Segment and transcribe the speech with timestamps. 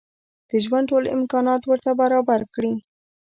[0.49, 2.73] د ژوند ټول امکانات ورته برابر کړي.